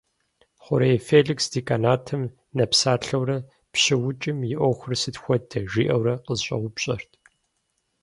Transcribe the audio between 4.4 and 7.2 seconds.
и Ӏуэхур сыт хуэдэ?» жиӏэурэ къысщӏэупщӏэрт.